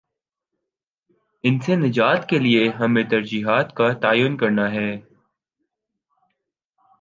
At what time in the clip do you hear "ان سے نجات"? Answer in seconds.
1.43-2.27